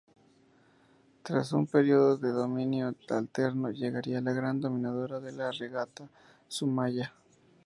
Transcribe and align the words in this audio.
Tras 1.21 1.53
un 1.53 1.67
periodo 1.67 2.17
de 2.17 2.29
dominio 2.31 2.95
alterno 3.07 3.69
llegaría 3.69 4.19
la 4.19 4.33
gran 4.33 4.59
dominadora 4.59 5.19
de 5.19 5.31
la 5.31 5.51
regata: 5.51 6.09
Zumaya. 6.49 7.13